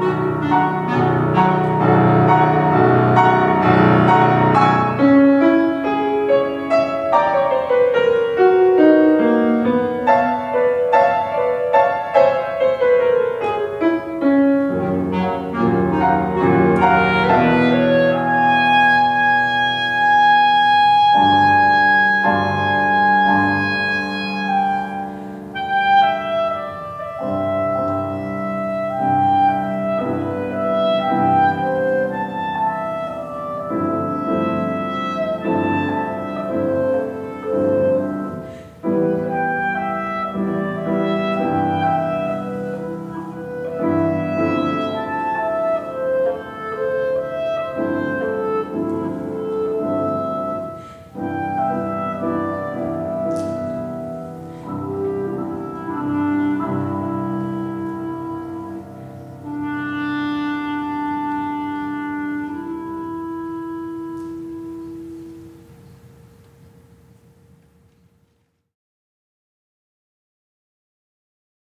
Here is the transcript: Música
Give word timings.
Música 0.00 0.79